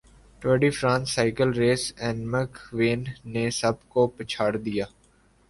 [0.41, 3.03] Tour de France cycle race اینمک وین
[3.33, 4.85] نے سب کو پچھاڑدیا